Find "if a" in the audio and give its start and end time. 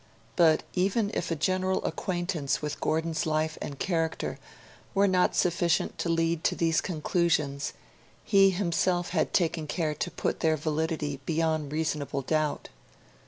1.13-1.35